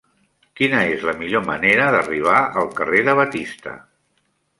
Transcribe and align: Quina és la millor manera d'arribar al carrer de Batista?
Quina 0.59 0.77
és 0.93 1.03
la 1.09 1.13
millor 1.19 1.43
manera 1.49 1.85
d'arribar 1.97 2.39
al 2.63 2.71
carrer 2.79 3.03
de 3.09 3.15
Batista? 3.21 3.75